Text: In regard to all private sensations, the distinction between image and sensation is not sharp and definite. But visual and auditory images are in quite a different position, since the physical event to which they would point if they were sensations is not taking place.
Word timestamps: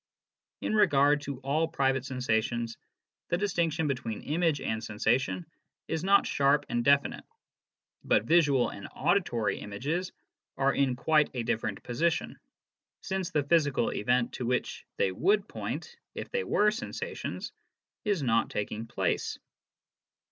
In 0.61 0.73
regard 0.73 1.21
to 1.21 1.37
all 1.41 1.67
private 1.67 2.05
sensations, 2.05 2.75
the 3.29 3.37
distinction 3.37 3.85
between 3.85 4.23
image 4.23 4.59
and 4.59 4.83
sensation 4.83 5.45
is 5.87 6.03
not 6.03 6.25
sharp 6.25 6.65
and 6.69 6.83
definite. 6.83 7.23
But 8.03 8.23
visual 8.23 8.69
and 8.71 8.87
auditory 8.95 9.59
images 9.59 10.11
are 10.57 10.73
in 10.73 10.95
quite 10.95 11.29
a 11.35 11.43
different 11.43 11.83
position, 11.83 12.39
since 13.01 13.29
the 13.29 13.43
physical 13.43 13.89
event 13.91 14.33
to 14.33 14.45
which 14.47 14.87
they 14.97 15.11
would 15.11 15.47
point 15.47 15.95
if 16.15 16.31
they 16.31 16.43
were 16.43 16.71
sensations 16.71 17.51
is 18.03 18.23
not 18.23 18.49
taking 18.49 18.87
place. 18.87 19.37